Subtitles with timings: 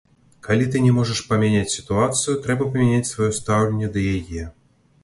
[0.45, 4.53] Калі ты не можаш памяняць сітуацыю, трэба памяняць сваё стаўленне да яе.